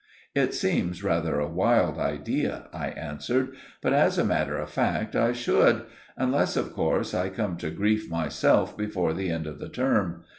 "It 0.33 0.55
seems 0.55 1.03
rather 1.03 1.39
a 1.39 1.47
wild 1.47 1.99
idea," 1.99 2.65
I 2.73 2.87
answered, 2.87 3.49
"but 3.83 3.93
as 3.93 4.17
a 4.17 4.25
matter 4.25 4.57
of 4.57 4.71
fact 4.71 5.15
I 5.15 5.31
should—unless, 5.31 6.57
of 6.57 6.73
course, 6.73 7.13
I 7.13 7.29
come 7.29 7.55
to 7.57 7.69
grief 7.69 8.09
myself 8.09 8.75
before 8.75 9.13
the 9.13 9.29
end 9.29 9.45
of 9.45 9.59
the 9.59 9.69
term. 9.69 10.23